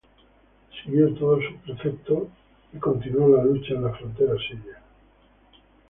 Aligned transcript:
Siguió 0.83 1.13
todos 1.13 1.41
sus 1.45 1.57
preceptos 1.59 2.23
y 2.73 2.79
continuó 2.79 3.37
la 3.37 3.43
lucha 3.45 3.75
en 3.75 3.83
la 3.83 3.93
frontera 3.95 4.33
siria. 4.47 4.81